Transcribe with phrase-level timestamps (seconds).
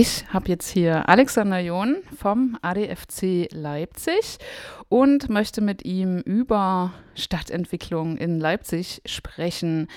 [0.00, 4.38] Ich habe jetzt hier Alexander John vom ADFC Leipzig
[4.88, 9.88] und möchte mit ihm über Stadtentwicklung in Leipzig sprechen.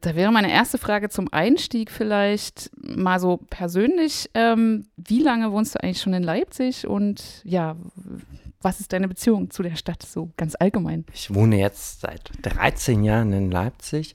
[0.00, 4.30] Da wäre meine erste Frage zum Einstieg vielleicht mal so persönlich.
[4.32, 7.76] Ähm, wie lange wohnst du eigentlich schon in Leipzig und ja,
[8.62, 11.04] was ist deine Beziehung zu der Stadt so ganz allgemein?
[11.12, 14.14] Ich wohne jetzt seit 13 Jahren in Leipzig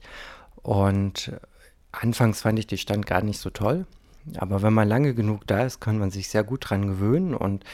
[0.56, 1.30] und
[1.92, 3.86] anfangs fand ich die Stadt gar nicht so toll.
[4.38, 7.64] Aber wenn man lange genug da ist, kann man sich sehr gut dran gewöhnen und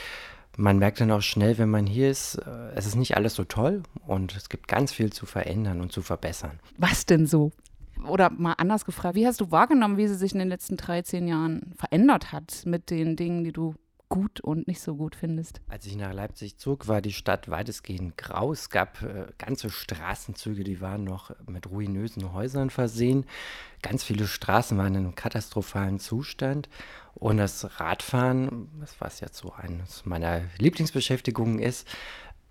[0.56, 3.44] man merkt dann auch schnell, wenn man hier ist, äh, es ist nicht alles so
[3.44, 6.58] toll und es gibt ganz viel zu verändern und zu verbessern.
[6.78, 7.52] Was denn so?
[8.08, 11.28] Oder mal anders gefragt, wie hast du wahrgenommen, wie sie sich in den letzten 13
[11.28, 13.74] Jahren verändert hat mit den Dingen, die du
[14.08, 15.60] gut und nicht so gut findest?
[15.68, 18.52] Als ich nach Leipzig zog, war die Stadt weitestgehend grau.
[18.52, 23.26] Es gab äh, ganze Straßenzüge, die waren noch mit ruinösen Häusern versehen.
[23.82, 26.68] Ganz viele Straßen waren in einem katastrophalen Zustand.
[27.14, 31.88] Und das Radfahren, was jetzt so eines meiner Lieblingsbeschäftigungen ist,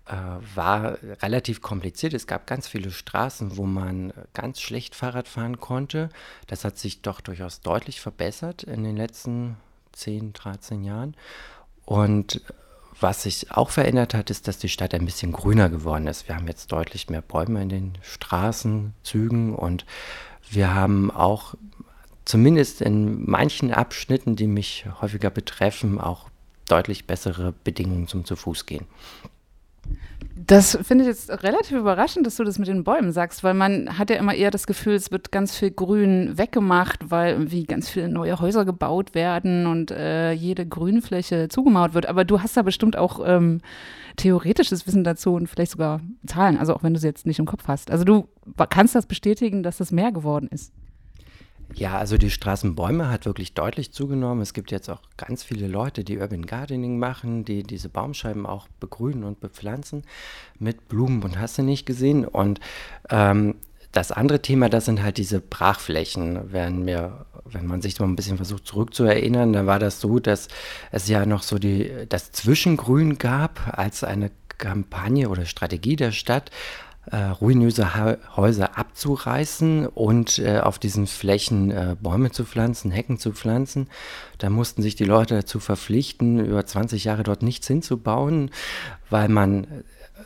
[0.06, 0.14] äh,
[0.54, 2.14] war relativ kompliziert.
[2.14, 6.10] Es gab ganz viele Straßen, wo man ganz schlecht Fahrrad fahren konnte.
[6.46, 9.56] Das hat sich doch durchaus deutlich verbessert in den letzten
[9.96, 11.16] 10, 13 Jahren.
[11.84, 12.42] Und
[13.00, 16.28] was sich auch verändert hat, ist, dass die Stadt ein bisschen grüner geworden ist.
[16.28, 19.84] Wir haben jetzt deutlich mehr Bäume in den Straßenzügen und
[20.50, 21.54] wir haben auch
[22.24, 26.30] zumindest in manchen Abschnitten, die mich häufiger betreffen, auch
[26.68, 28.86] deutlich bessere Bedingungen zum zu Fuß gehen.
[30.38, 33.96] Das finde ich jetzt relativ überraschend, dass du das mit den Bäumen sagst, weil man
[33.96, 37.88] hat ja immer eher das Gefühl, es wird ganz viel Grün weggemacht, weil irgendwie ganz
[37.88, 42.04] viele neue Häuser gebaut werden und äh, jede Grünfläche zugemauert wird.
[42.06, 43.62] Aber du hast da bestimmt auch ähm,
[44.16, 47.46] theoretisches Wissen dazu und vielleicht sogar Zahlen, also auch wenn du sie jetzt nicht im
[47.46, 47.90] Kopf hast.
[47.90, 48.28] Also du
[48.68, 50.70] kannst das bestätigen, dass das mehr geworden ist.
[51.74, 54.40] Ja, also die Straßenbäume hat wirklich deutlich zugenommen.
[54.40, 58.68] Es gibt jetzt auch ganz viele Leute, die Urban Gardening machen, die diese Baumscheiben auch
[58.80, 60.04] begrünen und bepflanzen
[60.58, 62.24] mit Blumen und hast du nicht gesehen.
[62.24, 62.60] Und
[63.10, 63.56] ähm,
[63.92, 66.52] das andere Thema, das sind halt diese Brachflächen.
[66.52, 70.48] Wenn, mir, wenn man sich mal ein bisschen versucht zurückzuerinnern, dann war das so, dass
[70.92, 76.50] es ja noch so die, das Zwischengrün gab als eine Kampagne oder Strategie der Stadt,
[77.10, 83.18] äh, ruinöse ha Häuser abzureißen und äh, auf diesen Flächen äh, Bäume zu pflanzen, Hecken
[83.18, 83.88] zu pflanzen.
[84.38, 88.50] Da mussten sich die Leute dazu verpflichten, über 20 Jahre dort nichts hinzubauen,
[89.10, 89.66] weil man äh,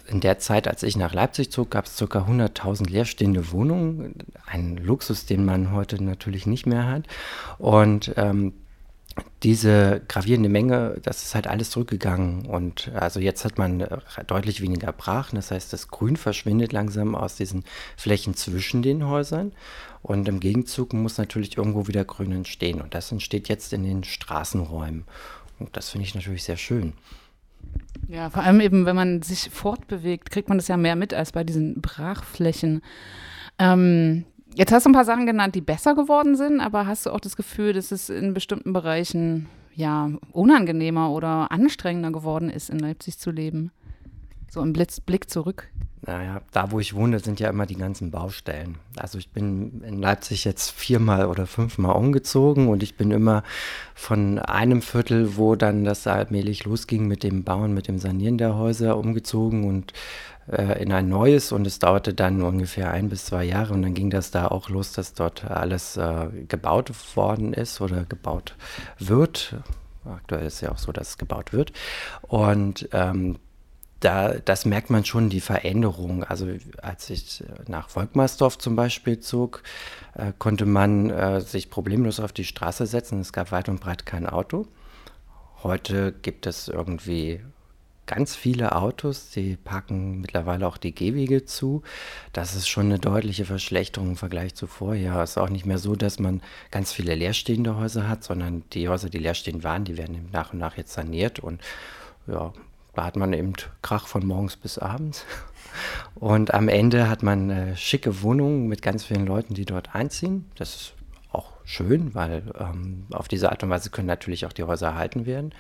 [0.07, 2.05] in der Zeit, als ich nach Leipzig zog, gab es ca.
[2.05, 4.15] 100.000 leerstehende Wohnungen.
[4.47, 7.07] Ein Luxus, den man heute natürlich nicht mehr hat.
[7.59, 8.55] Und ähm,
[9.43, 12.47] diese gravierende Menge, das ist halt alles zurückgegangen.
[12.47, 15.37] Und also jetzt hat man äh, deutlich weniger Brachen.
[15.37, 17.65] Das heißt, das Grün verschwindet langsam aus diesen
[17.97, 19.53] Flächen zwischen den Häusern.
[20.03, 22.81] Und im Gegenzug muss natürlich irgendwo wieder Grün entstehen.
[22.81, 25.05] Und das entsteht jetzt in den Straßenräumen.
[25.59, 26.95] Und das finde ich natürlich sehr schön.
[28.09, 31.33] Ja, vor allem eben, wenn man sich fortbewegt, kriegt man das ja mehr mit als
[31.33, 32.83] bei diesen Brachflächen.
[33.59, 34.25] Ähm,
[34.55, 37.21] Jetzt hast du ein paar Sachen genannt, die besser geworden sind, aber hast du auch
[37.21, 43.19] das Gefühl, dass es in bestimmten Bereichen ja unangenehmer oder anstrengender geworden ist, in Leipzig
[43.19, 43.71] zu leben?
[44.51, 45.69] So im Blitz, Blick zurück.
[46.07, 48.79] Naja, da wo ich wohne, sind ja immer die ganzen Baustellen.
[48.97, 53.43] Also ich bin in Leipzig jetzt viermal oder fünfmal umgezogen und ich bin immer
[53.95, 58.57] von einem Viertel, wo dann das allmählich losging mit dem Bauen, mit dem Sanieren der
[58.57, 59.93] Häuser, umgezogen und
[60.51, 63.93] äh, in ein neues und es dauerte dann ungefähr ein bis zwei Jahre und dann
[63.95, 68.57] ging das da auch los, dass dort alles äh, gebaut worden ist oder gebaut
[68.99, 69.57] wird.
[70.07, 71.73] Aktuell ist ja auch so, dass es gebaut wird.
[72.23, 73.37] Und ähm,
[74.01, 76.25] da, das merkt man schon, die Veränderung.
[76.25, 76.49] Also
[76.83, 79.63] als ich nach Volkmarsdorf zum Beispiel zog,
[80.15, 83.21] äh, konnte man äh, sich problemlos auf die Straße setzen.
[83.21, 84.67] Es gab weit und breit kein Auto.
[85.63, 87.41] Heute gibt es irgendwie
[88.07, 91.83] ganz viele Autos, die packen mittlerweile auch die Gehwege zu.
[92.33, 95.21] Das ist schon eine deutliche Verschlechterung im Vergleich zu vorher.
[95.21, 98.89] Es ist auch nicht mehr so, dass man ganz viele leerstehende Häuser hat, sondern die
[98.89, 101.61] Häuser, die leerstehend waren, die werden nach und nach jetzt saniert und
[102.27, 102.53] ja,
[102.95, 103.53] da hat man eben
[103.83, 105.25] Krach von morgens bis abends.
[106.15, 110.51] Und am Ende hat man eine schicke Wohnung mit ganz vielen Leuten, die dort einziehen.
[110.57, 110.93] Das ist
[111.31, 115.27] auch schön, weil ähm, auf diese Art und Weise können natürlich auch die Häuser erhalten
[115.27, 115.55] werden.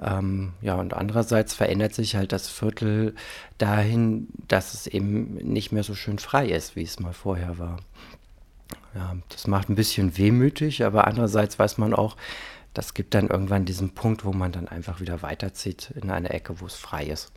[0.00, 3.14] Ähm, ja, und andererseits verändert sich halt das Viertel
[3.56, 7.78] dahin, dass es eben nicht mehr so schön frei ist, wie es mal vorher war.
[8.94, 12.16] Ja, das macht ein bisschen wehmütig, aber andererseits weiß man auch,
[12.78, 16.60] das gibt dann irgendwann diesen Punkt, wo man dann einfach wieder weiterzieht in eine Ecke,
[16.60, 17.32] wo es frei ist.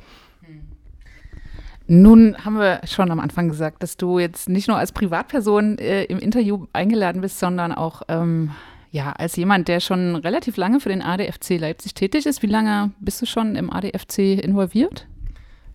[1.88, 6.04] Nun haben wir schon am Anfang gesagt, dass du jetzt nicht nur als Privatperson äh,
[6.04, 8.52] im Interview eingeladen bist, sondern auch ähm,
[8.92, 12.92] Ja, als jemand, der schon relativ lange für den ADFC Leipzig tätig ist, wie lange
[13.00, 15.08] bist du schon im ADFC involviert?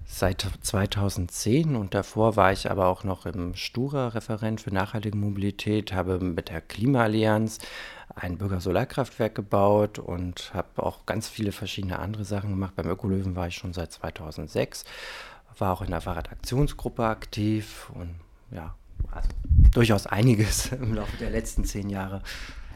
[0.08, 6.20] Seit 2010 und davor war ich aber auch noch im Stura-Referent für nachhaltige Mobilität, habe
[6.20, 7.58] mit der Klimaallianz
[8.16, 12.74] ein Bürgersolarkraftwerk gebaut und habe auch ganz viele verschiedene andere Sachen gemacht.
[12.74, 14.84] Beim Ökolöwen war ich schon seit 2006,
[15.58, 18.14] war auch in der Fahrradaktionsgruppe aktiv und
[18.50, 18.74] ja,
[19.12, 19.28] also
[19.72, 22.22] durchaus einiges im Laufe der letzten zehn Jahre.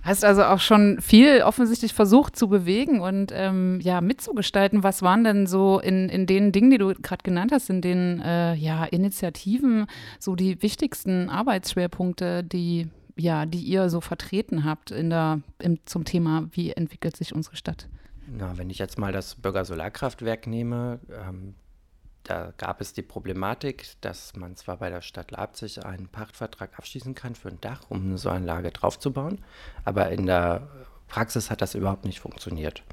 [0.03, 4.83] Hast also auch schon viel offensichtlich versucht zu bewegen und ähm, ja mitzugestalten.
[4.83, 8.21] Was waren denn so in, in den Dingen, die du gerade genannt hast, in den
[8.21, 9.87] äh, ja, Initiativen,
[10.19, 16.05] so die wichtigsten Arbeitsschwerpunkte, die, ja, die ihr so vertreten habt in der, im, zum
[16.05, 17.89] Thema, wie entwickelt sich unsere Stadt?
[18.27, 21.55] Na, wenn ich jetzt mal das Bürgersolarkraftwerk nehme, ähm,
[22.23, 27.15] da gab es die Problematik, dass man zwar bei der Stadt Leipzig einen Pachtvertrag abschließen
[27.15, 29.43] kann für ein Dach, um eine Solaranlage draufzubauen,
[29.85, 30.69] aber in der
[31.09, 32.85] Praxis hat das überhaupt nicht funktioniert.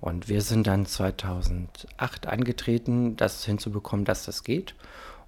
[0.00, 4.74] Und wir sind dann 2008 angetreten, das hinzubekommen, dass das geht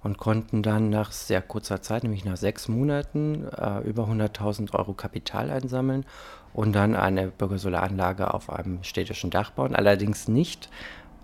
[0.01, 4.93] und konnten dann nach sehr kurzer Zeit, nämlich nach sechs Monaten, äh, über 100.000 Euro
[4.93, 6.05] Kapital einsammeln
[6.53, 9.75] und dann eine Bürgersolaranlage auf einem städtischen Dach bauen.
[9.75, 10.69] Allerdings nicht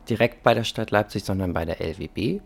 [0.09, 2.41] direkt bei der Stadt Leipzig, sondern bei der LWB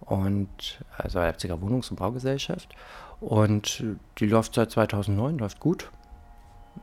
[0.00, 2.74] und also Leipziger Wohnungs- und Baugesellschaft.
[3.20, 3.82] Und
[4.18, 5.90] die läuft seit 2009, läuft gut.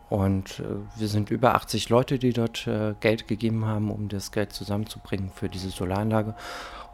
[0.09, 4.31] Und äh, wir sind über 80 Leute, die dort äh, Geld gegeben haben, um das
[4.31, 6.35] Geld zusammenzubringen für diese Solaranlage.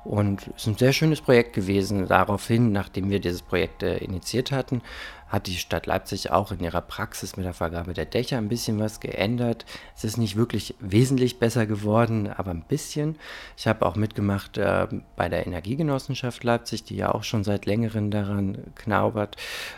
[0.04, 2.08] Und es ist ein sehr schönes Projekt gewesen.
[2.08, 4.82] Daraufhin, nachdem wir dieses Projekt äh, initiiert hatten,
[5.28, 8.80] hat die Stadt Leipzig auch in ihrer Praxis mit der Vergabe der Dächer ein bisschen
[8.80, 9.66] was geändert.
[9.98, 13.18] Es ist nicht wirklich wesentlich besser geworden, aber ein bisschen.
[13.58, 18.10] Ich habe auch mitgemacht äh, bei der Energiegenossenschaft Leipzig, die ja auch schon seit längerem
[18.10, 19.36] daran knaubert,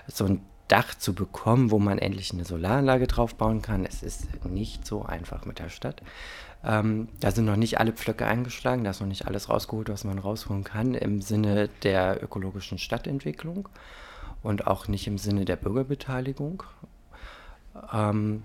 [0.07, 3.85] so ein Dach zu bekommen, wo man endlich eine Solaranlage drauf bauen kann.
[3.85, 6.01] Es ist nicht so einfach mit der Stadt.
[6.63, 10.03] Ähm, da sind noch nicht alle Pflöcke eingeschlagen, da ist noch nicht alles rausgeholt, was
[10.03, 13.69] man rausholen kann im Sinne der ökologischen Stadtentwicklung
[14.43, 16.63] und auch nicht im Sinne der Bürgerbeteiligung.
[17.93, 18.43] Ähm,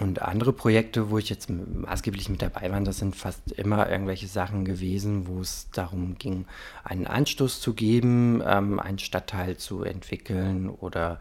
[0.00, 4.26] und andere Projekte, wo ich jetzt maßgeblich mit dabei war, das sind fast immer irgendwelche
[4.26, 6.46] Sachen gewesen, wo es darum ging,
[6.82, 11.20] einen Anstoß zu geben, ähm, einen Stadtteil zu entwickeln oder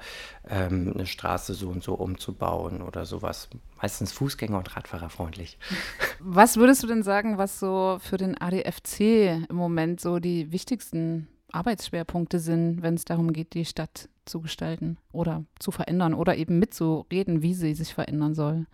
[0.50, 3.48] ähm, eine Straße so und so umzubauen oder sowas.
[3.80, 5.60] Meistens Fußgänger- und Radfahrerfreundlich.
[6.20, 11.28] Was würdest du denn sagen, was so für den ADFC im Moment so die wichtigsten
[11.52, 16.60] Arbeitsschwerpunkte sind, wenn es darum geht, die Stadt zu gestalten oder zu verändern oder eben
[16.60, 18.66] mitzureden, wie sie sich verändern soll?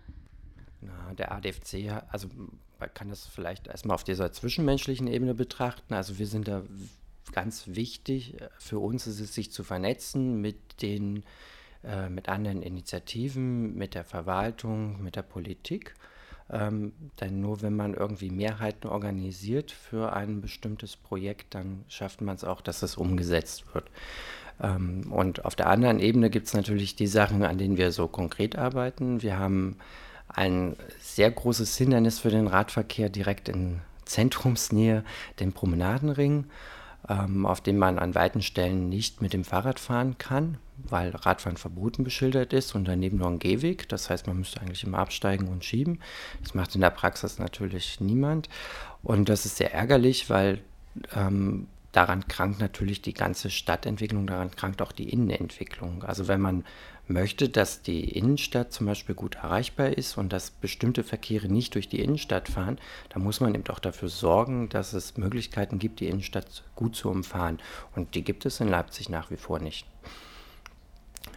[0.82, 2.30] Na, der ADFC, also
[2.80, 5.94] man kann das vielleicht erstmal auf dieser zwischenmenschlichen Ebene betrachten.
[5.94, 6.64] Also wir sind da
[7.34, 8.36] ganz wichtig.
[8.58, 11.24] Für uns ist es, sich zu vernetzen mit den
[11.84, 15.94] äh, mit anderen Initiativen, mit der Verwaltung, mit der Politik.
[16.50, 16.92] Ähm,
[17.22, 22.44] denn nur wenn man irgendwie Mehrheiten organisiert für ein bestimmtes Projekt, dann schafft man es
[22.44, 23.90] auch, dass es umgesetzt wird.
[24.62, 28.08] Ähm, und auf der anderen Ebene gibt es natürlich die Sachen, an denen wir so
[28.08, 29.22] konkret arbeiten.
[29.22, 29.78] Wir haben
[30.28, 35.04] ein sehr großes Hindernis für den Radverkehr direkt in Zentrumsnähe,
[35.40, 36.46] den Promenadenring,
[37.08, 41.58] ähm, auf dem man an weiten Stellen nicht mit dem Fahrrad fahren kann, weil Radfahren
[41.58, 43.88] verboten beschildert ist und daneben noch ein Gehweg.
[43.90, 46.00] Das heißt, man müsste eigentlich immer absteigen und schieben.
[46.42, 48.50] Das macht in der Praxis natürlich niemand.
[49.04, 50.62] Und das ist sehr ärgerlich, weil
[51.16, 56.04] ähm, daran krankt natürlich die ganze Stadtentwicklung, daran krankt auch die Innenentwicklung.
[56.04, 56.64] Also wenn man
[57.08, 61.90] möchte, dass die Innenstadt zum Beispiel gut erreichbar ist und dass bestimmte Verkehre nicht durch
[61.90, 62.78] die Innenstadt fahren,
[63.10, 67.10] dann muss man eben auch dafür sorgen, dass es Möglichkeiten gibt, die Innenstadt gut zu
[67.10, 67.60] umfahren.
[67.96, 69.86] Und die gibt es in Leipzig nach wie vor nicht.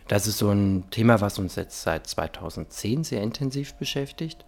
[0.08, 4.44] Das ist so ein Thema, was uns jetzt seit 2010 sehr intensiv beschäftigt.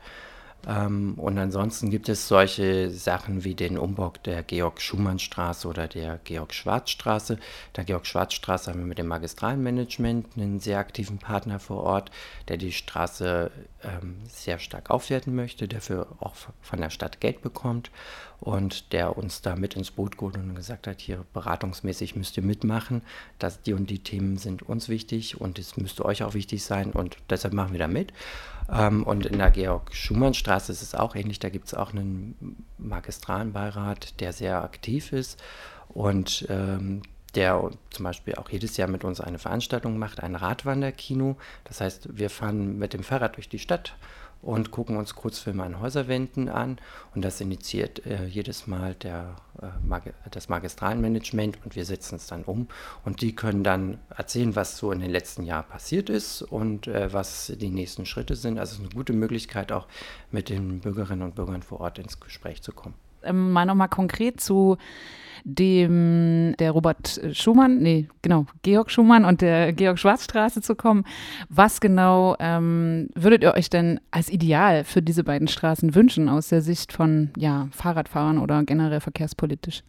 [0.66, 7.38] Ähm, und ansonsten gibt es solche Sachen wie den Umbau der Georg-Schumann-Straße oder der Georg-Schwarz-Straße.
[7.76, 12.10] Der Georg-Schwarz-Straße haben wir mit dem Magistralmanagement einen sehr aktiven Partner vor Ort,
[12.48, 13.50] der die Straße
[13.82, 17.90] ähm, sehr stark aufwerten möchte, dafür auch von der Stadt Geld bekommt
[18.40, 22.42] und der uns da mit ins Boot geholt und gesagt hat, hier beratungsmäßig müsst ihr
[22.42, 23.02] mitmachen,
[23.38, 26.92] dass die und die Themen sind uns wichtig und es müsste euch auch wichtig sein
[26.92, 28.12] und deshalb machen wir da mit.
[28.70, 34.20] Ähm, und in der Georg-Schumann-Straße ist es auch ähnlich, da gibt es auch einen Magistralenbeirat,
[34.20, 35.42] der sehr aktiv ist
[35.88, 37.02] und ähm,
[37.34, 41.36] der zum Beispiel auch jedes Jahr mit uns eine Veranstaltung macht, ein Radwanderkino.
[41.64, 43.96] Das heißt, wir fahren mit dem Fahrrad durch die Stadt
[44.44, 46.78] und gucken uns Kurzfilme an Häuserwänden an.
[47.14, 52.26] Und das initiiert äh, jedes Mal der, äh, Mag das Magistralmanagement und wir setzen es
[52.26, 52.68] dann um.
[53.04, 57.12] Und die können dann erzählen, was so in den letzten Jahren passiert ist und äh,
[57.12, 58.58] was die nächsten Schritte sind.
[58.58, 59.86] Also es ist eine gute Möglichkeit, auch
[60.30, 62.94] mit den Bürgerinnen und Bürgern vor Ort ins Gespräch zu kommen.
[63.24, 64.76] Ähm, mal nochmal konkret zu
[65.44, 71.04] dem der Robert Schumann, nee, genau, Georg Schumann und der Georg Schwarzstraße zu kommen.
[71.50, 76.48] Was genau ähm, würdet ihr euch denn als Ideal für diese beiden Straßen wünschen aus
[76.48, 79.82] der Sicht von ja, Fahrradfahrern oder generell verkehrspolitisch?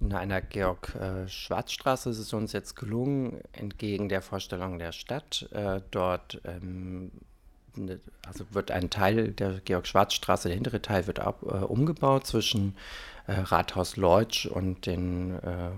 [0.00, 5.80] In einer Georg-Schwarzstraße äh, ist es uns jetzt gelungen, entgegen der Vorstellung der Stadt, äh,
[5.90, 7.12] dort ähm,
[8.26, 12.76] also wird ein Teil der Georg-Schwarz-Straße, der hintere Teil wird ab, äh, umgebaut zwischen
[13.26, 15.70] äh, Rathaus Leutsch und den äh,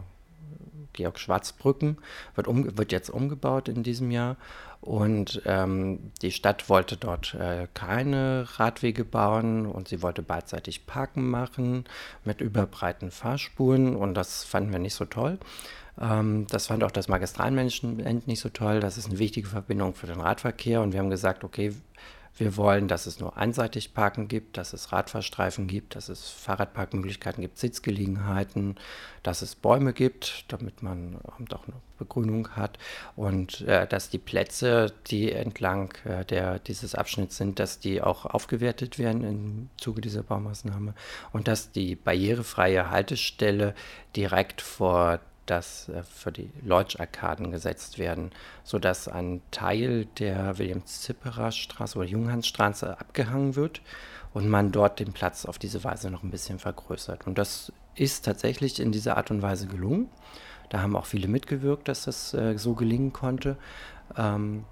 [0.92, 1.98] Georg Schwarzbrücken
[2.34, 4.36] wird, um, wird jetzt umgebaut in diesem Jahr.
[4.80, 11.30] Und ähm, die Stadt wollte dort äh, keine Radwege bauen und sie wollte beidseitig Parken
[11.30, 11.84] machen
[12.24, 15.38] mit überbreiten Fahrspuren und das fanden wir nicht so toll.
[16.00, 18.80] Ähm, das fand auch das Magistralmanagement nicht so toll.
[18.80, 21.72] Das ist eine wichtige Verbindung für den Radverkehr und wir haben gesagt, okay,
[22.36, 27.42] wir wollen, dass es nur einseitig Parken gibt, dass es Radfahrstreifen gibt, dass es Fahrradparkmöglichkeiten
[27.42, 28.76] gibt, Sitzgelegenheiten,
[29.22, 32.78] dass es Bäume gibt, damit man auch eine Begrünung hat.
[33.16, 38.24] Und äh, dass die Plätze, die entlang äh, der, dieses Abschnitts sind, dass die auch
[38.24, 40.94] aufgewertet werden im Zuge dieser Baumaßnahme.
[41.32, 43.74] Und dass die barrierefreie Haltestelle
[44.16, 48.30] direkt vor dass äh, für die Leutsch-Arkaden gesetzt werden,
[48.64, 53.80] sodass ein Teil der William-Zipperer-Straße oder Junghansstraße abgehangen wird
[54.32, 57.26] und man dort den Platz auf diese Weise noch ein bisschen vergrößert.
[57.26, 60.08] Und das ist tatsächlich in dieser Art und Weise gelungen.
[60.70, 63.56] Da haben auch viele mitgewirkt, dass das äh, so gelingen konnte.
[64.16, 64.64] Ähm,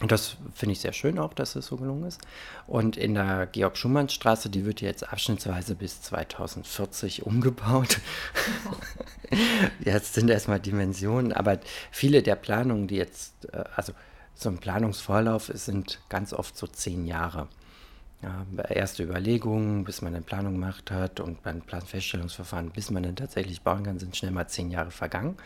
[0.00, 2.20] und das finde ich sehr schön auch, dass es so gelungen ist.
[2.66, 8.00] Und in der Georg-Schumann-Straße, die wird jetzt abschnittsweise bis 2040 umgebaut.
[9.80, 11.58] jetzt sind erstmal Dimensionen, aber
[11.90, 13.92] viele der Planungen, die jetzt, äh, also
[14.34, 17.48] so ein Planungsvorlauf sind ganz oft so zehn Jahre.
[18.22, 23.16] Ja, erste Überlegungen, bis man eine Planung gemacht hat und beim Planfeststellungsverfahren, bis man dann
[23.16, 25.36] tatsächlich bauen kann, sind schnell mal zehn Jahre vergangen.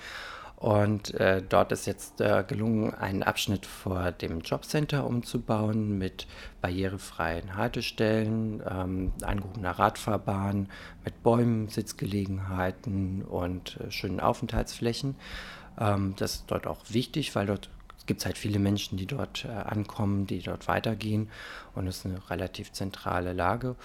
[0.56, 6.26] Und äh, dort ist jetzt äh, gelungen, einen Abschnitt vor dem Jobcenter umzubauen mit
[6.62, 10.68] barrierefreien Haltestellen, ähm, angehobener Radfahrbahn,
[11.04, 15.16] mit Bäumen, Sitzgelegenheiten und äh, schönen Aufenthaltsflächen.
[15.78, 17.68] Ähm, das ist dort auch wichtig, weil dort
[18.06, 21.30] gibt es halt viele Menschen, die dort äh, ankommen, die dort weitergehen
[21.74, 23.76] und es ist eine relativ zentrale Lage.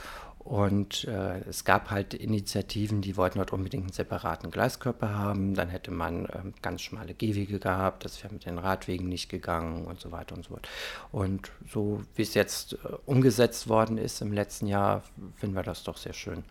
[0.50, 5.54] Und äh, es gab halt Initiativen, die wollten dort unbedingt einen separaten Gleiskörper haben.
[5.54, 9.86] Dann hätte man äh, ganz schmale Gehwege gehabt, das wäre mit den Radwegen nicht gegangen
[9.86, 10.68] und so weiter und so fort.
[11.12, 15.04] Und so wie es jetzt äh, umgesetzt worden ist im letzten Jahr,
[15.36, 16.44] finden wir das doch sehr schön.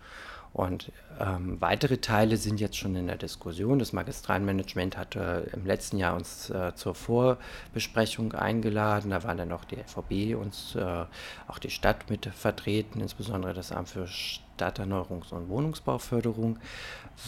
[0.53, 3.79] Und ähm, weitere Teile sind jetzt schon in der Diskussion.
[3.79, 9.11] Das Magistralmanagement hatte im letzten Jahr uns äh, zur Vorbesprechung eingeladen.
[9.11, 11.05] Da waren dann auch die FVB und äh,
[11.49, 14.07] auch die Stadt mit vertreten, insbesondere das Amt für
[14.59, 16.59] Stadterneuerungs- und Wohnungsbauförderung,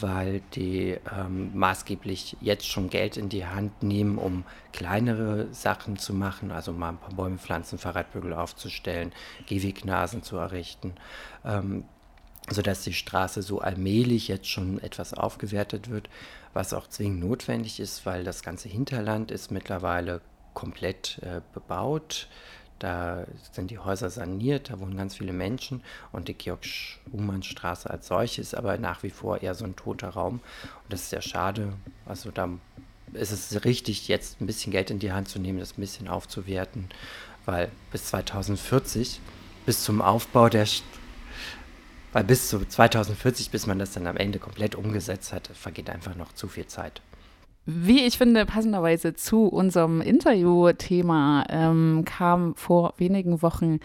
[0.00, 6.14] weil die ähm, maßgeblich jetzt schon Geld in die Hand nehmen, um kleinere Sachen zu
[6.14, 9.12] machen, also mal ein paar Bäume pflanzen, Fahrradbügel aufzustellen,
[9.46, 10.94] Gehwegnasen zu errichten.
[11.44, 11.84] Ähm,
[12.50, 16.10] sodass die Straße so allmählich jetzt schon etwas aufgewertet wird,
[16.52, 20.20] was auch zwingend notwendig ist, weil das ganze Hinterland ist mittlerweile
[20.52, 22.28] komplett äh, bebaut.
[22.80, 28.40] Da sind die Häuser saniert, da wohnen ganz viele Menschen und die Georg-Schumann-Straße als solche
[28.40, 30.40] ist aber nach wie vor eher so ein toter Raum.
[30.84, 31.74] Und das ist sehr schade.
[32.06, 32.48] Also da
[33.12, 36.08] ist es richtig, jetzt ein bisschen Geld in die Hand zu nehmen, das ein bisschen
[36.08, 36.88] aufzuwerten,
[37.44, 39.20] weil bis 2040,
[39.66, 40.66] bis zum Aufbau der
[42.12, 46.16] weil bis zu 2040, bis man das dann am Ende komplett umgesetzt hat, vergeht einfach
[46.16, 47.02] noch zu viel Zeit.
[47.66, 53.78] Wie ich finde, passenderweise zu unserem Interviewthema ähm, kam vor wenigen Wochen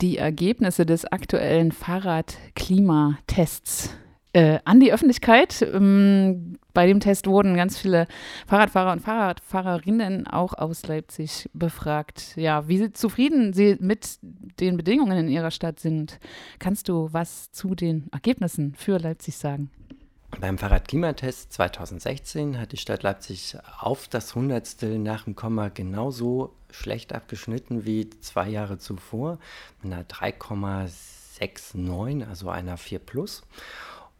[0.00, 3.90] die Ergebnisse des aktuellen Fahrradklimatests
[4.34, 5.62] äh, an die Öffentlichkeit.
[5.62, 8.06] Ähm, bei dem Test wurden ganz viele
[8.46, 12.36] Fahrradfahrer und Fahrradfahrerinnen auch aus Leipzig befragt.
[12.36, 14.18] Ja, wie zufrieden sie mit
[14.60, 16.18] den Bedingungen in ihrer Stadt sind.
[16.58, 19.70] Kannst du was zu den Ergebnissen für Leipzig sagen?
[20.40, 27.12] Beim Fahrradklimatest 2016 hat die Stadt Leipzig auf das Hundertstel nach dem Komma genauso schlecht
[27.12, 29.38] abgeschnitten wie zwei Jahre zuvor
[29.80, 33.44] mit einer 3,69, also einer 4 plus.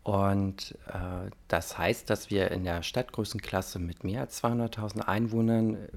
[0.04, 5.88] Und äh, das heißt, dass wir in der Stadtgrößenklasse mit mehr als 200.000 Einwohnern äh,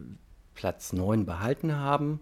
[0.56, 2.22] Platz 9 behalten haben.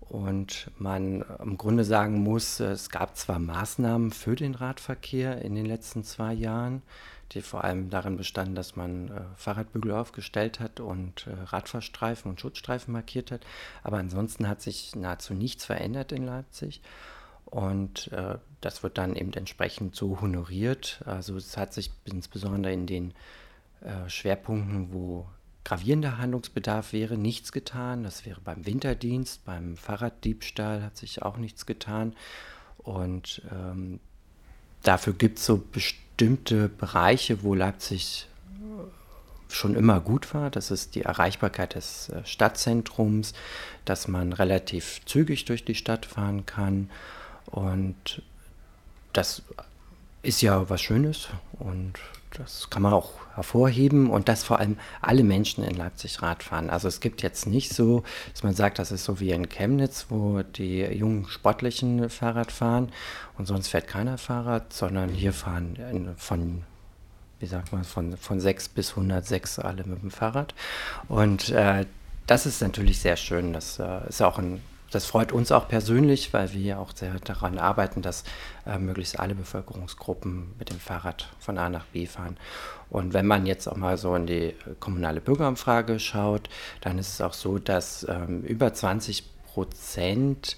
[0.00, 5.66] und man im Grunde sagen muss, es gab zwar Maßnahmen für den Radverkehr in den
[5.66, 6.82] letzten zwei Jahren,
[7.32, 12.40] die vor allem darin bestanden, dass man äh, Fahrradbügel aufgestellt hat und äh, Radfahrstreifen und
[12.40, 13.44] Schutzstreifen markiert hat.
[13.82, 16.82] Aber ansonsten hat sich nahezu nichts verändert in Leipzig.
[17.50, 21.02] Und äh, das wird dann eben entsprechend so honoriert.
[21.04, 23.12] Also es hat sich insbesondere in den
[23.80, 25.26] äh, Schwerpunkten, wo
[25.64, 28.04] gravierender Handlungsbedarf wäre, nichts getan.
[28.04, 32.14] Das wäre beim Winterdienst, beim Fahrraddiebstahl hat sich auch nichts getan.
[32.78, 34.00] Und ähm,
[34.82, 38.28] dafür gibt es so bestimmte Bereiche, wo Leipzig
[39.48, 40.50] schon immer gut war.
[40.50, 43.32] Das ist die Erreichbarkeit des äh, Stadtzentrums,
[43.84, 46.90] dass man relativ zügig durch die Stadt fahren kann.
[47.46, 48.22] Und
[49.12, 49.42] das
[50.22, 51.28] ist ja was Schönes
[51.58, 51.94] und
[52.36, 56.70] das kann man auch hervorheben und dass vor allem alle Menschen in Leipzig Rad fahren.
[56.70, 60.06] Also es gibt jetzt nicht so, dass man sagt, das ist so wie in Chemnitz,
[60.10, 62.92] wo die jungen Sportlichen Fahrrad fahren
[63.36, 66.62] und sonst fährt keiner Fahrrad, sondern hier fahren von
[67.40, 70.54] wie sagt man, von, von 6 bis 106 alle mit dem Fahrrad.
[71.08, 71.86] Und äh,
[72.26, 73.54] das ist natürlich sehr schön.
[73.54, 77.58] Das äh, ist auch ein das freut uns auch persönlich, weil wir auch sehr daran
[77.58, 78.24] arbeiten, dass
[78.66, 82.36] äh, möglichst alle Bevölkerungsgruppen mit dem Fahrrad von A nach B fahren.
[82.90, 87.20] Und wenn man jetzt auch mal so in die kommunale Bürgerumfrage schaut, dann ist es
[87.20, 90.56] auch so, dass ähm, über 20 Prozent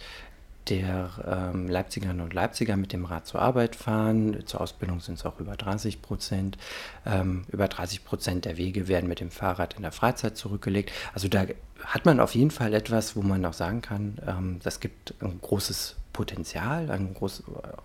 [0.69, 4.45] der ähm, Leipzigerinnen und Leipziger mit dem Rad zur Arbeit fahren.
[4.47, 6.59] Zur Ausbildung sind es auch über 30 Prozent.
[7.05, 10.93] Ähm, über 30 Prozent der Wege werden mit dem Fahrrad in der Freizeit zurückgelegt.
[11.15, 11.47] Also da
[11.85, 15.41] hat man auf jeden Fall etwas, wo man auch sagen kann, ähm, das gibt ein
[15.41, 17.43] großes Potenzial ein groß,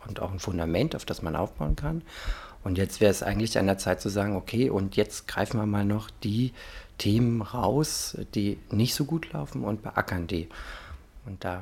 [0.07, 2.01] und auch ein Fundament, auf das man aufbauen kann.
[2.63, 5.65] Und jetzt wäre es eigentlich an der Zeit zu sagen, okay, und jetzt greifen wir
[5.65, 6.53] mal noch die
[6.98, 10.50] Themen raus, die nicht so gut laufen und beackern die.
[11.25, 11.62] Und da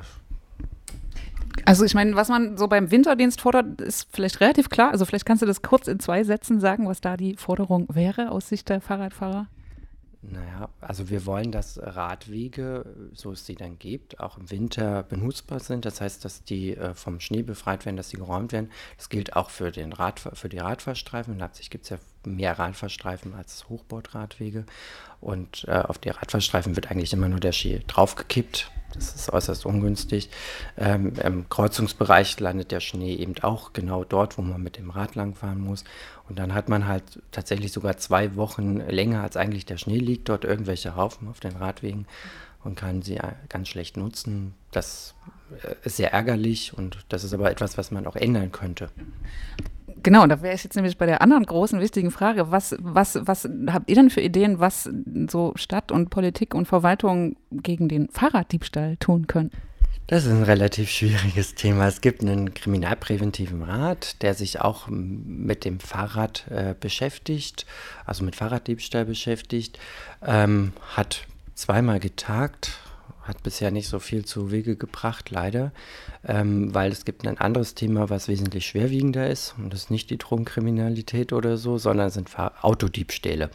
[1.64, 4.90] also ich meine, was man so beim Winterdienst fordert, ist vielleicht relativ klar.
[4.90, 8.30] Also vielleicht kannst du das kurz in zwei Sätzen sagen, was da die Forderung wäre
[8.30, 9.48] aus Sicht der Fahrradfahrer.
[10.22, 15.60] Naja, also wir wollen, dass Radwege, so es sie dann gibt, auch im Winter benutzbar
[15.60, 15.84] sind.
[15.84, 18.70] Das heißt, dass die äh, vom Schnee befreit werden, dass sie geräumt werden.
[18.96, 21.34] Das gilt auch für, den Rad, für die Radfahrstreifen.
[21.34, 24.64] In Leipzig gibt es ja mehr Radfahrstreifen als Hochbordradwege.
[25.20, 28.70] Und äh, auf die Radfahrstreifen wird eigentlich immer nur der Ski draufgekippt.
[28.94, 30.30] Das ist äußerst ungünstig.
[30.76, 35.14] Ähm, Im Kreuzungsbereich landet der Schnee eben auch genau dort, wo man mit dem Rad
[35.14, 35.84] langfahren muss.
[36.28, 40.28] Und dann hat man halt tatsächlich sogar zwei Wochen länger, als eigentlich der Schnee liegt,
[40.28, 42.06] dort irgendwelche Haufen auf den Radwegen
[42.64, 44.54] und kann sie äh, ganz schlecht nutzen.
[44.72, 45.14] Das
[45.62, 48.90] äh, ist sehr ärgerlich und das ist aber etwas, was man auch ändern könnte.
[50.06, 52.52] Genau, da wäre ich jetzt nämlich bei der anderen großen wichtigen Frage.
[52.52, 54.88] Was, was, was habt ihr denn für Ideen, was
[55.28, 59.50] so Stadt und Politik und Verwaltung gegen den Fahrraddiebstahl tun können?
[60.06, 61.88] Das ist ein relativ schwieriges Thema.
[61.88, 67.66] Es gibt einen kriminalpräventiven Rat, der sich auch mit dem Fahrrad äh, beschäftigt,
[68.04, 69.80] also mit Fahrraddiebstahl beschäftigt,
[70.24, 72.78] ähm, hat zweimal getagt,
[73.26, 75.72] hat bisher nicht so viel zu Wege gebracht, leider,
[76.26, 80.10] ähm, weil es gibt ein anderes Thema, was wesentlich schwerwiegender ist und das ist nicht
[80.10, 83.50] die Drogenkriminalität oder so, sondern sind Autodiebstähle.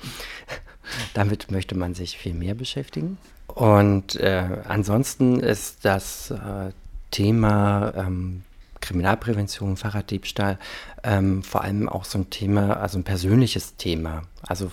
[1.14, 3.18] Damit möchte man sich viel mehr beschäftigen.
[3.48, 6.72] Und äh, ansonsten ist das äh,
[7.12, 8.44] Thema ähm,
[8.80, 10.58] Kriminalprävention, Fahrraddiebstahl
[11.04, 14.24] ähm, vor allem auch so ein Thema, also ein persönliches Thema.
[14.42, 14.70] Also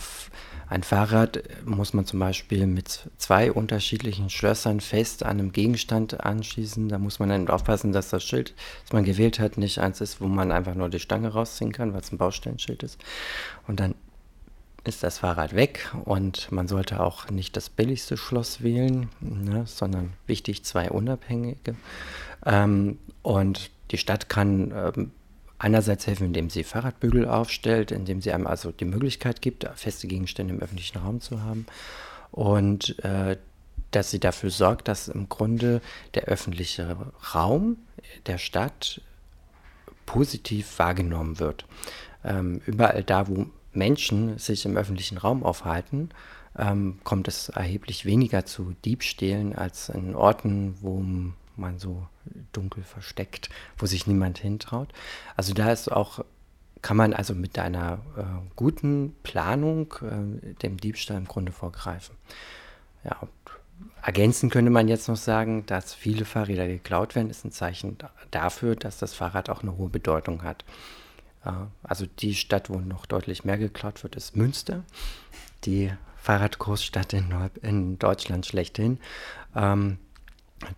[0.70, 6.88] ein Fahrrad muss man zum Beispiel mit zwei unterschiedlichen Schlössern fest an einem Gegenstand anschließen.
[6.88, 8.54] Da muss man dann aufpassen, dass das Schild,
[8.84, 11.94] das man gewählt hat, nicht eins ist, wo man einfach nur die Stange rausziehen kann,
[11.94, 12.98] weil es ein Baustellenschild ist.
[13.66, 13.94] Und dann
[14.84, 20.12] ist das Fahrrad weg und man sollte auch nicht das billigste Schloss wählen, ne, sondern
[20.26, 21.76] wichtig zwei unabhängige.
[22.44, 25.10] Ähm, und die Stadt kann ähm,
[25.58, 30.54] einerseits helfen, indem sie Fahrradbügel aufstellt, indem sie einem also die Möglichkeit gibt, feste Gegenstände
[30.54, 31.66] im öffentlichen Raum zu haben
[32.30, 33.36] und äh,
[33.90, 35.80] dass sie dafür sorgt, dass im Grunde
[36.14, 36.96] der öffentliche
[37.34, 37.78] Raum
[38.26, 39.00] der Stadt
[40.06, 41.64] positiv wahrgenommen wird.
[42.24, 46.10] Ähm, überall da, wo Menschen sich im öffentlichen Raum aufhalten,
[46.56, 51.02] ähm, kommt es erheblich weniger zu Diebstählen als in Orten, wo
[51.58, 52.06] man so
[52.52, 54.92] dunkel versteckt, wo sich niemand hintraut.
[55.36, 56.24] Also da ist auch,
[56.82, 58.22] kann man also mit einer äh,
[58.56, 62.16] guten Planung äh, dem Diebstahl im Grunde vorgreifen.
[63.04, 63.16] Ja,
[64.02, 67.98] ergänzen könnte man jetzt noch sagen, dass viele Fahrräder geklaut werden, ist ein Zeichen
[68.30, 70.64] dafür, dass das Fahrrad auch eine hohe Bedeutung hat.
[71.44, 74.84] Äh, also die Stadt, wo noch deutlich mehr geklaut wird, ist Münster,
[75.64, 78.98] die Fahrradgroßstadt in, in Deutschland schlechthin.
[79.54, 79.98] Ähm,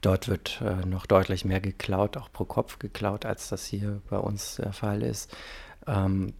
[0.01, 4.19] Dort wird äh, noch deutlich mehr geklaut, auch pro Kopf geklaut, als das hier bei
[4.19, 5.35] uns der Fall ist.
[5.87, 6.35] Ähm,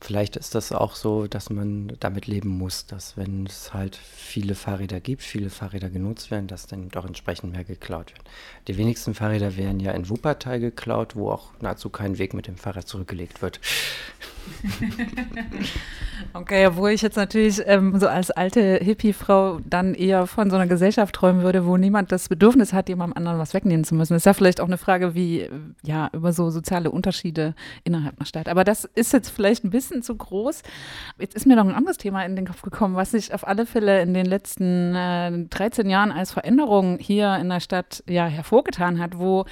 [0.00, 4.54] vielleicht ist das auch so, dass man damit leben muss, dass wenn es halt viele
[4.54, 8.22] Fahrräder gibt, viele Fahrräder genutzt werden, dass dann doch entsprechend mehr geklaut wird.
[8.68, 12.56] Die wenigsten Fahrräder werden ja in Wuppertal geklaut, wo auch nahezu kein Weg mit dem
[12.56, 13.60] Fahrrad zurückgelegt wird.
[16.34, 20.66] okay, obwohl ich jetzt natürlich ähm, so als alte Hippie-Frau dann eher von so einer
[20.66, 24.14] Gesellschaft träumen würde, wo niemand das Bedürfnis hat, jemandem anderen was wegnehmen zu müssen.
[24.14, 25.48] Das ist ja vielleicht auch eine Frage wie,
[25.82, 28.48] ja, über so soziale Unterschiede innerhalb einer Stadt.
[28.48, 30.62] Aber das ist jetzt vielleicht ein bisschen zu groß.
[31.18, 33.66] Jetzt ist mir noch ein anderes Thema in den Kopf gekommen, was sich auf alle
[33.66, 38.98] Fälle in den letzten äh, 13 Jahren als Veränderung hier in der Stadt ja hervorgetan
[38.98, 39.44] hat, wo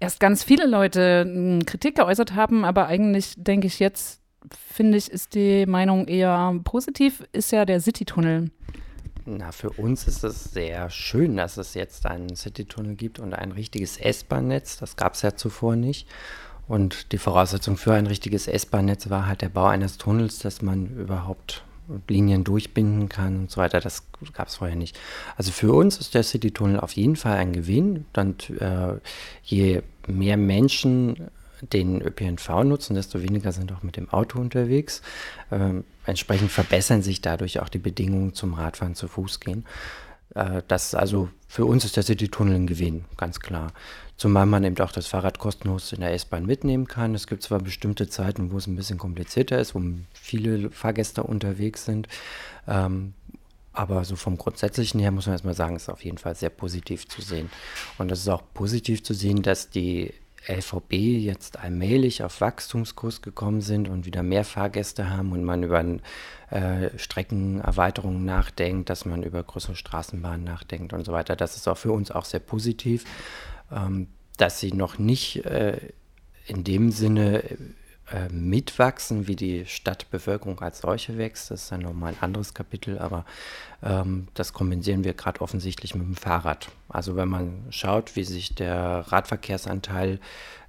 [0.00, 5.10] erst ganz viele Leute hm, Kritik geäußert haben, aber eigentlich denke ich jetzt finde ich,
[5.10, 8.50] ist die Meinung eher positiv, ist ja der Citytunnel.
[9.24, 13.52] Na, für uns ist es sehr schön, dass es jetzt einen Citytunnel gibt und ein
[13.52, 14.78] richtiges S-Bahn-Netz.
[14.78, 16.08] Das gab es ja zuvor nicht.
[16.66, 20.86] Und die Voraussetzung für ein richtiges S-Bahn-Netz war halt der Bau eines Tunnels, dass man
[20.96, 21.64] überhaupt
[22.08, 23.80] Linien durchbinden kann und so weiter.
[23.80, 24.98] Das gab es vorher nicht.
[25.36, 28.06] Also für uns ist der Citytunnel auf jeden Fall ein Gewinn.
[28.16, 28.98] Und äh,
[29.44, 31.28] je mehr Menschen
[31.62, 35.00] den ÖPNV nutzen, desto weniger sind auch mit dem Auto unterwegs.
[35.50, 39.64] Ähm, entsprechend verbessern sich dadurch auch die Bedingungen zum Radfahren, zu Fuß gehen.
[40.34, 43.72] Äh, das also für uns ist der Citytunnel ein Gewinn, ganz klar.
[44.16, 47.14] Zumal man eben auch das Fahrrad kostenlos in der S-Bahn mitnehmen kann.
[47.14, 51.84] Es gibt zwar bestimmte Zeiten, wo es ein bisschen komplizierter ist, wo viele Fahrgäste unterwegs
[51.84, 52.08] sind.
[52.66, 53.14] Ähm,
[53.72, 57.08] aber so vom Grundsätzlichen her muss man erstmal sagen, ist auf jeden Fall sehr positiv
[57.08, 57.50] zu sehen.
[57.98, 60.12] Und es ist auch positiv zu sehen, dass die
[60.48, 65.84] LVB jetzt allmählich auf Wachstumskurs gekommen sind und wieder mehr Fahrgäste haben und man über
[66.50, 71.36] äh, Streckenerweiterungen nachdenkt, dass man über größere Straßenbahnen nachdenkt und so weiter.
[71.36, 73.04] Das ist auch für uns auch sehr positiv,
[73.70, 75.78] ähm, dass sie noch nicht äh,
[76.46, 77.44] in dem Sinne
[78.10, 81.50] äh, mitwachsen, wie die Stadtbevölkerung als solche wächst.
[81.50, 83.24] Das ist dann nochmal ein anderes Kapitel, aber
[83.82, 86.68] ähm, das kompensieren wir gerade offensichtlich mit dem Fahrrad.
[86.88, 90.18] Also wenn man schaut, wie sich der Radverkehrsanteil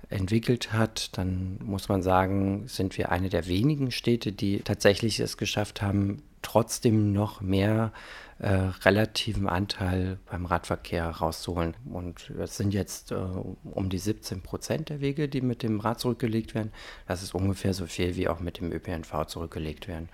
[0.10, 5.38] entwickelt hat, dann muss man sagen, sind wir eine der wenigen Städte, die tatsächlich es
[5.38, 7.92] geschafft haben, trotzdem noch mehr
[8.40, 11.76] äh, relativen Anteil beim Radverkehr rauszuholen.
[11.86, 16.00] Und es sind jetzt äh, um die 17 Prozent der Wege, die mit dem Rad
[16.00, 16.72] zurückgelegt werden.
[17.08, 20.10] Das ist ungefähr so viel, wie auch mit dem ÖPNV zurückgelegt werden.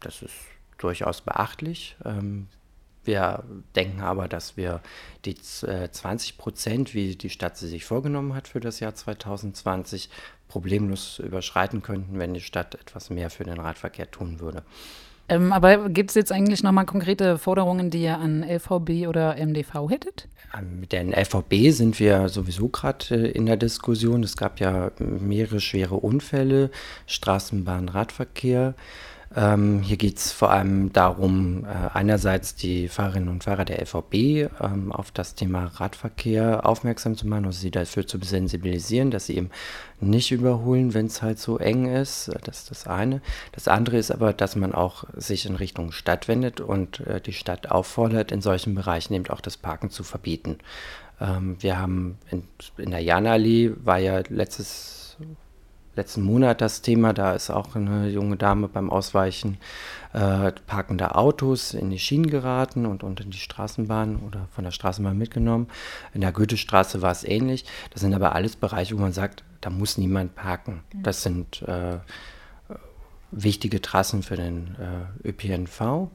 [0.00, 0.34] Das ist
[0.78, 1.96] durchaus beachtlich.
[2.04, 2.48] Ähm,
[3.04, 3.42] wir
[3.74, 4.80] denken aber, dass wir
[5.24, 10.08] die 20 äh, Prozent, wie die Stadt sie sich vorgenommen hat für das Jahr 2020,
[10.46, 14.62] problemlos überschreiten könnten, wenn die Stadt etwas mehr für den Radverkehr tun würde.
[15.32, 19.88] Ähm, aber gibt es jetzt eigentlich nochmal konkrete Forderungen, die ihr an LVB oder MDV
[19.88, 20.28] hättet?
[20.56, 24.22] Ähm, mit den LVB sind wir sowieso gerade äh, in der Diskussion.
[24.22, 26.70] Es gab ja mehrere schwere Unfälle,
[27.06, 28.74] Straßenbahn, Radverkehr.
[29.34, 34.50] Ähm, hier geht es vor allem darum, äh, einerseits die Fahrerinnen und Fahrer der LVB
[34.60, 39.36] ähm, auf das Thema Radverkehr aufmerksam zu machen, also sie dafür zu sensibilisieren, dass sie
[39.36, 39.50] eben
[40.00, 42.30] nicht überholen, wenn es halt so eng ist.
[42.44, 43.22] Das ist das eine.
[43.52, 47.32] Das andere ist aber, dass man auch sich in Richtung Stadt wendet und äh, die
[47.32, 50.58] Stadt auffordert, in solchen Bereichen eben auch das Parken zu verbieten.
[51.20, 52.44] Ähm, wir haben in,
[52.76, 55.01] in der Janallee war ja letztes
[55.94, 57.12] letzten Monat das Thema.
[57.12, 59.58] Da ist auch eine junge Dame beim Ausweichen
[60.12, 65.16] äh, parkender Autos in die Schienen geraten und unter die Straßenbahn oder von der Straßenbahn
[65.16, 65.68] mitgenommen.
[66.14, 67.64] In der Goethestraße war es ähnlich.
[67.90, 70.82] Das sind aber alles Bereiche, wo man sagt, da muss niemand parken.
[71.02, 71.98] Das sind äh,
[73.30, 74.76] wichtige Trassen für den
[75.24, 76.08] äh, ÖPNV.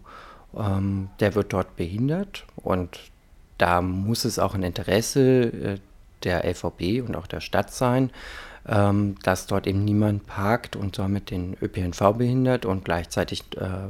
[0.55, 2.99] Ähm, der wird dort behindert und
[3.57, 5.79] da muss es auch ein Interesse äh,
[6.23, 8.11] der LVB und auch der Stadt sein,
[8.67, 13.88] ähm, dass dort eben niemand parkt und somit den ÖPNV behindert und gleichzeitig äh,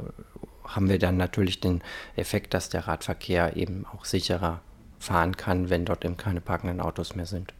[0.64, 1.82] haben wir dann natürlich den
[2.16, 4.60] Effekt, dass der Radverkehr eben auch sicherer
[4.98, 7.54] fahren kann, wenn dort eben keine parkenden Autos mehr sind.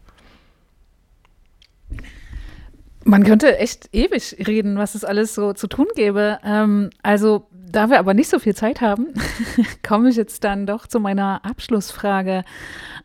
[3.05, 6.39] Man könnte echt ewig reden, was es alles so zu tun gäbe.
[6.43, 9.07] Ähm, also, da wir aber nicht so viel Zeit haben,
[9.87, 12.43] komme ich jetzt dann doch zu meiner Abschlussfrage.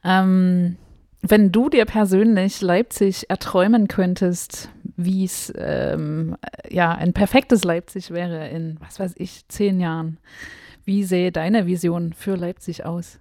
[0.02, 0.76] Ähm,
[1.26, 6.36] wenn du dir persönlich Leipzig erträumen könntest, wie es ähm,
[6.68, 10.18] ja ein perfektes Leipzig wäre in, was weiß ich, zehn Jahren,
[10.84, 13.18] wie sähe deine Vision für Leipzig aus?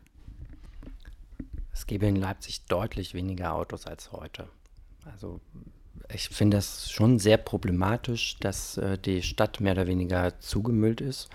[1.72, 4.50] Es gäbe in Leipzig deutlich weniger Autos als heute.
[5.06, 5.40] Also
[6.14, 11.30] ich finde das schon sehr problematisch, dass äh, die Stadt mehr oder weniger zugemüllt ist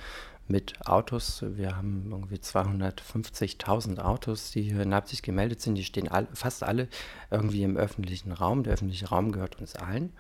[0.49, 1.45] mit Autos.
[1.47, 5.75] Wir haben irgendwie 250.000 Autos, die hier in Leipzig gemeldet sind.
[5.75, 6.89] Die stehen all, fast alle
[7.31, 8.63] irgendwie im öffentlichen Raum.
[8.63, 10.13] Der öffentliche Raum gehört uns allen.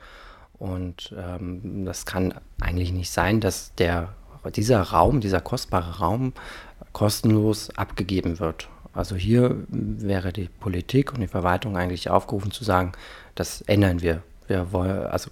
[0.58, 4.14] Und ähm, das kann eigentlich nicht sein, dass der,
[4.54, 6.32] dieser Raum, dieser kostbare Raum
[6.92, 8.68] kostenlos abgegeben wird.
[8.92, 12.92] Also hier wäre die Politik und die Verwaltung eigentlich aufgerufen zu sagen,
[13.34, 14.22] das ändern wir.
[14.48, 15.30] Wir wollen, also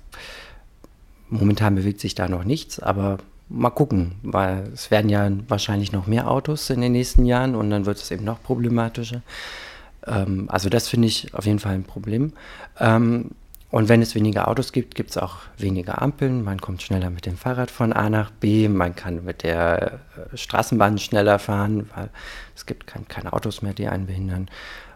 [1.29, 6.07] momentan bewegt sich da noch nichts, aber mal gucken, weil es werden ja wahrscheinlich noch
[6.07, 9.23] mehr Autos in den nächsten Jahren und dann wird es eben noch problematischer.
[10.07, 12.33] Ähm, also das finde ich auf jeden Fall ein Problem.
[12.79, 13.31] Ähm,
[13.71, 16.45] und wenn es weniger Autos gibt, gibt es auch weniger Ampeln.
[16.45, 18.69] Man kommt schneller mit dem Fahrrad von A nach B.
[18.69, 20.01] Man kann mit der
[20.33, 22.11] äh, Straßenbahn schneller fahren, weil
[22.55, 24.49] es gibt kein, keine Autos mehr, die einen behindern.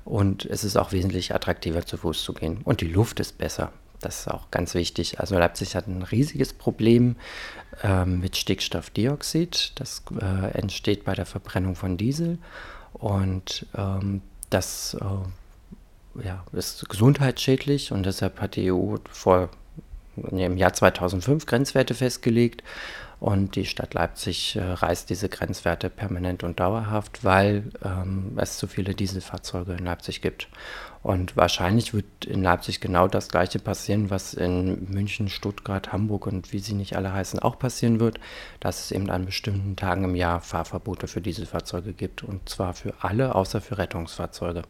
[0.04, 2.60] Und es ist auch wesentlich attraktiver, zu Fuß zu gehen.
[2.64, 3.72] Und die Luft ist besser.
[4.00, 5.20] Das ist auch ganz wichtig.
[5.20, 7.16] Also Leipzig hat ein riesiges Problem
[7.82, 9.72] äh, mit Stickstoffdioxid.
[9.76, 12.38] Das äh, entsteht bei der Verbrennung von Diesel.
[12.92, 19.48] Und ähm, das äh, ja, ist gesundheitsschädlich und deshalb hat die EU vor
[20.16, 22.62] im Jahr 2005 Grenzwerte festgelegt
[23.20, 28.66] und die Stadt Leipzig äh, reißt diese Grenzwerte permanent und dauerhaft, weil ähm, es zu
[28.66, 30.48] viele Dieselfahrzeuge in Leipzig gibt.
[31.02, 36.52] Und wahrscheinlich wird in Leipzig genau das Gleiche passieren, was in München, Stuttgart, Hamburg und
[36.54, 38.18] wie sie nicht alle heißen auch passieren wird,
[38.58, 42.22] dass es eben an bestimmten Tagen im Jahr Fahrverbote für Dieselfahrzeuge gibt.
[42.22, 44.62] Und zwar für alle, außer für Rettungsfahrzeuge.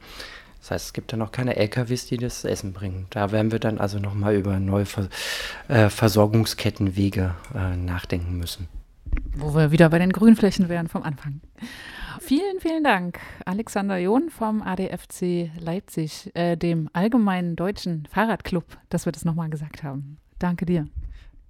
[0.60, 3.06] Das heißt, es gibt dann auch keine LKWs, die das Essen bringen.
[3.10, 5.08] Da werden wir dann also nochmal über neue Ver
[5.68, 8.68] äh, Versorgungskettenwege äh, nachdenken müssen.
[9.34, 11.40] Wo wir wieder bei den Grünflächen wären vom Anfang.
[12.20, 19.12] Vielen, vielen Dank, Alexander John vom ADFC Leipzig, äh, dem Allgemeinen Deutschen Fahrradclub, dass wir
[19.12, 20.18] das nochmal gesagt haben.
[20.38, 20.86] Danke dir.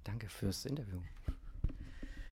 [0.03, 0.99] Danke fürs Interview.